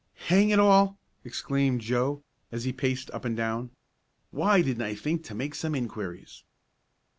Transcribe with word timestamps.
"Hang 0.29 0.49
it 0.49 0.57
all!" 0.57 0.97
exclaimed 1.23 1.81
Joe, 1.81 2.23
as 2.51 2.63
he 2.63 2.73
paced 2.73 3.11
up 3.11 3.23
and 3.23 3.37
down, 3.37 3.69
"why 4.31 4.63
didn't 4.63 4.81
I 4.81 4.95
think 4.95 5.23
to 5.25 5.35
make 5.35 5.53
some 5.53 5.75
inquiries?" 5.75 6.43